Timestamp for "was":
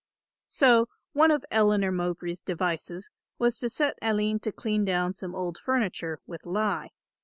3.37-3.59